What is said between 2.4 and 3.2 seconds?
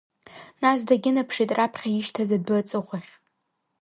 аҵыхәахь.